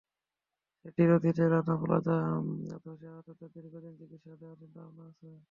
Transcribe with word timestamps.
সেটির 0.79 1.09
অধীনে 1.17 1.45
রানা 1.47 1.75
প্লাজা 1.81 2.17
ধসে 2.83 3.07
আহতদেরও 3.11 3.53
দীর্ঘদিন 3.55 3.93
চিকিৎসা 3.99 4.31
দেওয়ার 4.39 4.57
চিন্তাভাবনা 4.61 5.03
আছে। 5.11 5.27